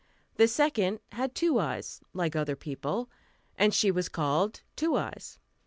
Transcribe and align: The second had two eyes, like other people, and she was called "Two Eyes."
The 0.37 0.47
second 0.47 0.99
had 1.11 1.35
two 1.35 1.59
eyes, 1.59 2.01
like 2.11 2.35
other 2.35 2.55
people, 2.55 3.07
and 3.55 3.71
she 3.71 3.91
was 3.91 4.09
called 4.09 4.61
"Two 4.75 4.95
Eyes." 4.95 5.37